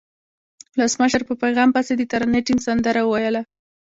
[0.75, 3.41] ولسمشر په پیغام پسې د ترانې ټیم سندره وویله.